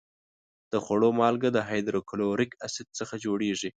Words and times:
د 0.71 0.73
خوړو 0.83 1.09
مالګه 1.19 1.49
د 1.53 1.59
هایدروکلوریک 1.67 2.51
اسید 2.67 2.87
څخه 2.99 3.13
جوړیږي. 3.25 3.69